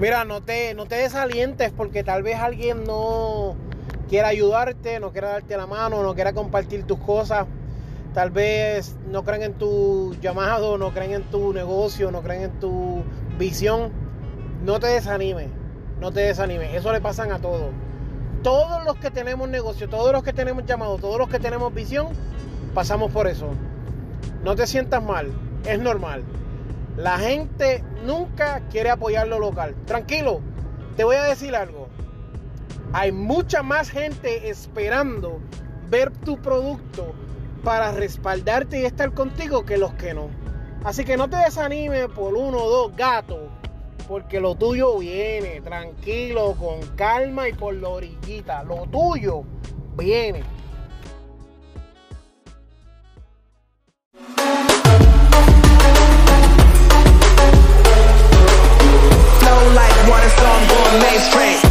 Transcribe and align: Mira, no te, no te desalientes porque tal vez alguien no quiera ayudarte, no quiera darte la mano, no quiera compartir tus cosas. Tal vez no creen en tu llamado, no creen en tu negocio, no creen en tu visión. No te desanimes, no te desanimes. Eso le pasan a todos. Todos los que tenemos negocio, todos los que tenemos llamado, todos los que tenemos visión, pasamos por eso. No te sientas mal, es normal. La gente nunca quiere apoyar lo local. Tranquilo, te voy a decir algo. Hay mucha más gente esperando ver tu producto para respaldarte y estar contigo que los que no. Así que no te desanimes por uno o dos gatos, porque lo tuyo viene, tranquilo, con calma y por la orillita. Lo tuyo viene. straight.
Mira, 0.00 0.24
no 0.24 0.42
te, 0.42 0.72
no 0.72 0.86
te 0.86 0.94
desalientes 0.94 1.72
porque 1.76 2.02
tal 2.02 2.22
vez 2.22 2.36
alguien 2.36 2.84
no 2.84 3.54
quiera 4.08 4.28
ayudarte, 4.28 4.98
no 4.98 5.12
quiera 5.12 5.28
darte 5.28 5.58
la 5.58 5.66
mano, 5.66 6.02
no 6.02 6.14
quiera 6.14 6.32
compartir 6.32 6.84
tus 6.84 6.98
cosas. 7.00 7.46
Tal 8.14 8.30
vez 8.30 8.96
no 9.06 9.24
creen 9.24 9.42
en 9.42 9.52
tu 9.52 10.16
llamado, 10.22 10.78
no 10.78 10.94
creen 10.94 11.12
en 11.12 11.22
tu 11.24 11.52
negocio, 11.52 12.10
no 12.10 12.22
creen 12.22 12.44
en 12.44 12.60
tu 12.60 13.02
visión. 13.38 13.92
No 14.64 14.80
te 14.80 14.86
desanimes, 14.86 15.48
no 16.00 16.10
te 16.10 16.20
desanimes. 16.20 16.72
Eso 16.72 16.94
le 16.94 17.02
pasan 17.02 17.30
a 17.30 17.38
todos. 17.38 17.68
Todos 18.42 18.82
los 18.86 18.96
que 18.96 19.10
tenemos 19.10 19.50
negocio, 19.50 19.90
todos 19.90 20.12
los 20.12 20.22
que 20.22 20.32
tenemos 20.32 20.64
llamado, 20.64 20.96
todos 20.96 21.18
los 21.18 21.28
que 21.28 21.38
tenemos 21.38 21.74
visión, 21.74 22.08
pasamos 22.72 23.12
por 23.12 23.26
eso. 23.26 23.50
No 24.44 24.56
te 24.56 24.66
sientas 24.66 25.02
mal, 25.02 25.30
es 25.66 25.78
normal. 25.78 26.24
La 27.00 27.18
gente 27.18 27.82
nunca 28.04 28.60
quiere 28.70 28.90
apoyar 28.90 29.26
lo 29.26 29.38
local. 29.38 29.74
Tranquilo, 29.86 30.42
te 30.98 31.04
voy 31.04 31.16
a 31.16 31.22
decir 31.22 31.56
algo. 31.56 31.88
Hay 32.92 33.10
mucha 33.10 33.62
más 33.62 33.88
gente 33.88 34.50
esperando 34.50 35.40
ver 35.88 36.10
tu 36.10 36.36
producto 36.42 37.14
para 37.64 37.92
respaldarte 37.92 38.82
y 38.82 38.84
estar 38.84 39.14
contigo 39.14 39.64
que 39.64 39.78
los 39.78 39.94
que 39.94 40.12
no. 40.12 40.28
Así 40.84 41.06
que 41.06 41.16
no 41.16 41.30
te 41.30 41.38
desanimes 41.38 42.06
por 42.08 42.34
uno 42.34 42.58
o 42.58 42.70
dos 42.70 42.96
gatos, 42.96 43.48
porque 44.06 44.38
lo 44.38 44.54
tuyo 44.54 44.98
viene, 44.98 45.62
tranquilo, 45.62 46.54
con 46.60 46.86
calma 46.96 47.48
y 47.48 47.54
por 47.54 47.72
la 47.76 47.88
orillita. 47.88 48.62
Lo 48.62 48.82
tuyo 48.90 49.44
viene. 49.96 50.42
straight. 61.20 61.69